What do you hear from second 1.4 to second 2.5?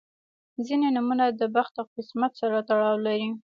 بخت او قسمت